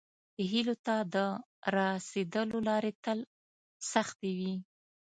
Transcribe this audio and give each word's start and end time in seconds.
هیلو 0.49 0.75
ته 0.85 0.95
د 1.13 1.15
راسیدلو 1.75 2.57
لارې 2.69 2.91
تل 3.03 3.19
سختې 3.91 4.29
وي. 4.37 4.53